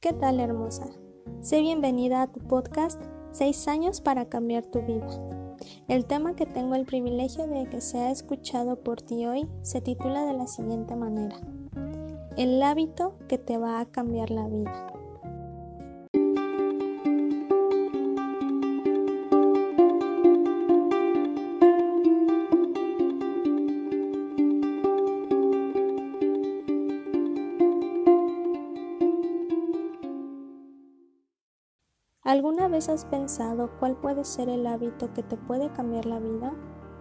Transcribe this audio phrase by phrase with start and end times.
[0.00, 0.86] ¿Qué tal hermosa?
[1.40, 3.02] Sé bienvenida a tu podcast
[3.32, 5.08] 6 años para cambiar tu vida.
[5.88, 10.24] El tema que tengo el privilegio de que sea escuchado por ti hoy se titula
[10.24, 11.34] de la siguiente manera.
[12.36, 14.86] El hábito que te va a cambiar la vida.
[32.28, 36.52] ¿Alguna vez has pensado cuál puede ser el hábito que te puede cambiar la vida?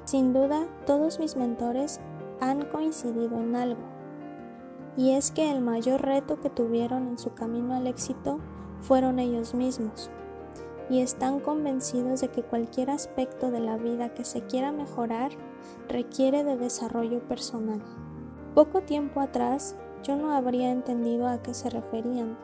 [0.06, 2.00] Sin duda, todos mis mentores
[2.40, 3.82] han coincidido en algo,
[4.96, 8.40] y es que el mayor reto que tuvieron en su camino al éxito
[8.80, 10.10] fueron ellos mismos,
[10.90, 15.32] y están convencidos de que cualquier aspecto de la vida que se quiera mejorar
[15.90, 17.82] requiere de desarrollo personal.
[18.56, 22.38] Poco tiempo atrás yo no habría entendido a qué se referían,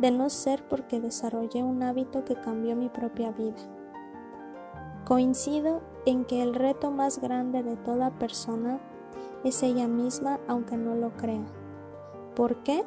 [0.00, 3.56] de no ser porque desarrollé un hábito que cambió mi propia vida.
[5.04, 8.80] Coincido en que el reto más grande de toda persona
[9.44, 11.44] es ella misma aunque no lo crea.
[12.34, 12.84] ¿Por qué?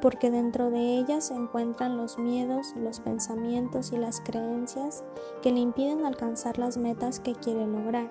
[0.00, 5.04] Porque dentro de ella se encuentran los miedos, los pensamientos y las creencias
[5.42, 8.10] que le impiden alcanzar las metas que quiere lograr.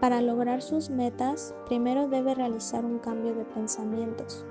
[0.00, 4.44] Para lograr sus metas, primero debe realizar un cambio de pensamientos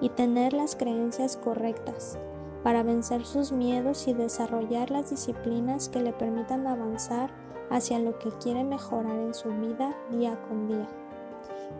[0.00, 2.18] y tener las creencias correctas
[2.62, 7.30] para vencer sus miedos y desarrollar las disciplinas que le permitan avanzar
[7.70, 10.86] hacia lo que quiere mejorar en su vida día con día,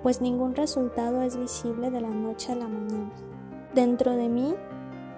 [0.03, 3.11] pues ningún resultado es visible de la noche a la mañana.
[3.75, 4.55] Dentro de mí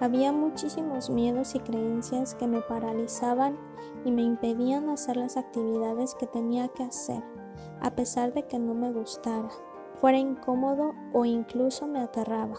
[0.01, 3.57] había muchísimos miedos y creencias que me paralizaban
[4.03, 7.23] y me impedían hacer las actividades que tenía que hacer
[7.81, 9.49] a pesar de que no me gustara,
[9.95, 12.57] fuera incómodo o incluso me aterraba,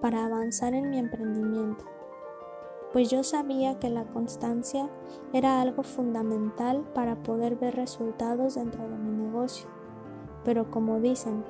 [0.00, 1.84] para avanzar en mi emprendimiento.
[2.92, 4.88] Pues yo sabía que la constancia
[5.32, 9.68] era algo fundamental para poder ver resultados dentro de mi negocio.
[10.44, 11.44] Pero como dicen,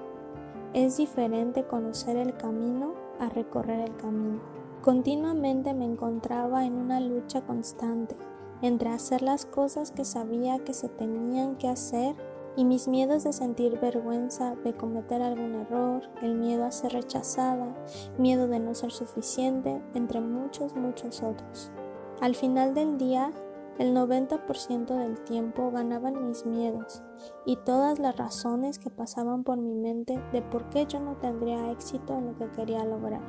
[0.75, 4.41] es diferente conocer el camino a recorrer el camino.
[4.83, 8.16] Continuamente me encontraba en una lucha constante
[8.62, 12.15] entre hacer las cosas que sabía que se tenían que hacer
[12.60, 17.75] y mis miedos de sentir vergüenza de cometer algún error, el miedo a ser rechazada,
[18.19, 21.71] miedo de no ser suficiente, entre muchos, muchos otros.
[22.21, 23.31] Al final del día,
[23.78, 27.03] el 90% del tiempo ganaban mis miedos
[27.47, 31.71] y todas las razones que pasaban por mi mente de por qué yo no tendría
[31.71, 33.22] éxito en lo que quería lograr.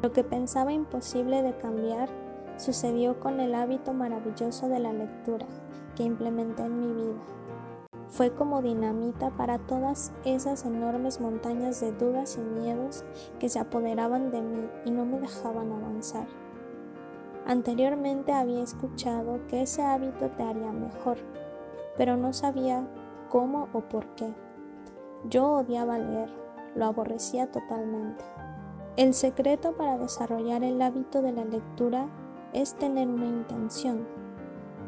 [0.00, 2.08] Lo que pensaba imposible de cambiar
[2.56, 5.46] sucedió con el hábito maravilloso de la lectura
[5.94, 7.41] que implementé en mi vida
[8.12, 13.04] fue como dinamita para todas esas enormes montañas de dudas y miedos
[13.38, 16.26] que se apoderaban de mí y no me dejaban avanzar.
[17.46, 21.16] Anteriormente había escuchado que ese hábito te haría mejor,
[21.96, 22.86] pero no sabía
[23.30, 24.34] cómo o por qué.
[25.30, 26.28] Yo odiaba leer,
[26.74, 28.22] lo aborrecía totalmente.
[28.96, 32.08] El secreto para desarrollar el hábito de la lectura
[32.52, 34.06] es tener una intención.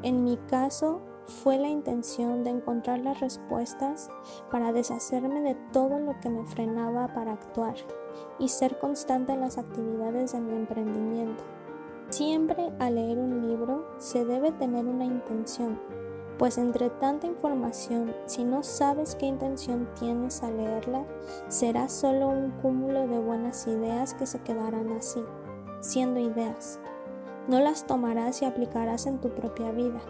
[0.02, 4.10] En mi caso, fue la intención de encontrar las respuestas
[4.50, 7.74] para deshacerme de todo lo que me frenaba para actuar
[8.38, 11.42] y ser constante en las actividades de mi emprendimiento.
[12.10, 15.80] Siempre al leer un libro se debe tener una intención,
[16.38, 21.04] pues entre tanta información, si no sabes qué intención tienes al leerla,
[21.48, 25.24] será solo un cúmulo de buenas ideas que se quedarán así,
[25.80, 26.78] siendo ideas.
[27.48, 30.00] No las tomarás y aplicarás en tu propia vida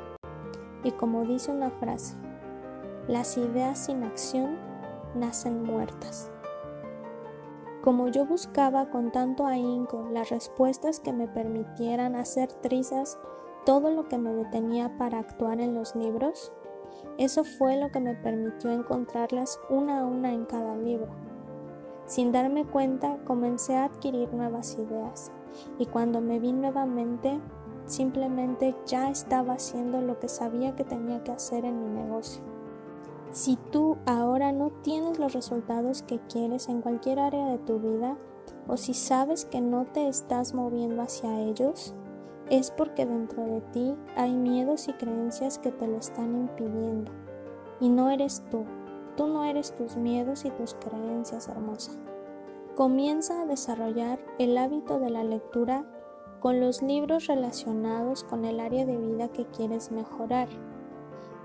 [0.84, 2.15] y como dice una frase,
[3.09, 4.56] las ideas sin acción
[5.15, 6.31] nacen muertas.
[7.83, 13.19] Como yo buscaba con tanto ahínco las respuestas que me permitieran hacer trizas
[13.67, 16.53] todo lo que me detenía para actuar en los libros,
[17.19, 21.09] eso fue lo que me permitió encontrarlas una a una en cada libro.
[22.06, 25.33] Sin darme cuenta, comencé a adquirir nuevas ideas
[25.78, 27.41] y cuando me vi nuevamente
[27.86, 32.42] Simplemente ya estaba haciendo lo que sabía que tenía que hacer en mi negocio.
[33.31, 38.16] Si tú ahora no tienes los resultados que quieres en cualquier área de tu vida,
[38.69, 41.95] o si sabes que no te estás moviendo hacia ellos,
[42.48, 47.10] es porque dentro de ti hay miedos y creencias que te lo están impidiendo.
[47.80, 48.65] Y no eres tú,
[49.16, 51.92] tú no eres tus miedos y tus creencias, hermosa.
[52.77, 55.84] Comienza a desarrollar el hábito de la lectura
[56.44, 60.46] con los libros relacionados con el área de vida que quieres mejorar.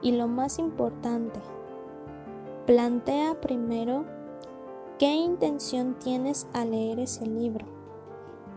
[0.01, 1.39] Y lo más importante,
[2.65, 4.03] plantea primero
[4.97, 7.65] qué intención tienes al leer ese libro.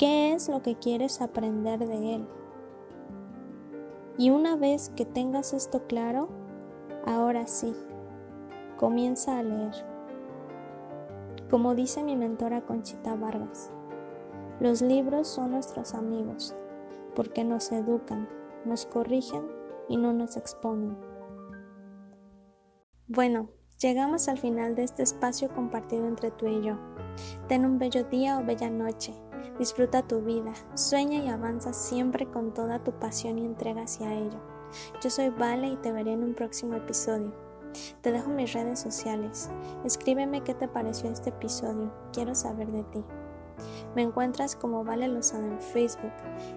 [0.01, 2.27] ¿Qué es lo que quieres aprender de él?
[4.19, 6.29] Y una vez que tengas esto claro,
[7.07, 7.73] ahora sí,
[8.79, 9.75] comienza a leer.
[11.49, 13.71] Como dice mi mentora Conchita Vargas,
[14.61, 16.55] los libros son nuestros amigos
[17.15, 18.29] porque nos educan,
[18.65, 19.47] nos corrigen
[19.89, 20.97] y no nos exponen.
[23.09, 26.79] Bueno, llegamos al final de este espacio compartido entre tú y yo.
[27.49, 29.13] Ten un bello día o bella noche.
[29.59, 34.41] Disfruta tu vida, sueña y avanza siempre con toda tu pasión y entrega hacia ello.
[35.03, 37.35] Yo soy Vale y te veré en un próximo episodio.
[38.01, 39.51] Te dejo mis redes sociales.
[39.85, 41.93] Escríbeme qué te pareció este episodio.
[42.13, 43.05] Quiero saber de ti.
[43.95, 46.13] Me encuentras como Vale Lozada en Facebook,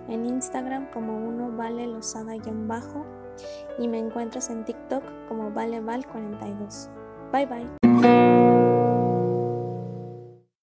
[0.07, 3.05] en Instagram como uno Vale Lozada-bajo
[3.77, 6.89] y me encuentras en TikTok como ValeVal42.
[7.31, 7.84] Bye bye.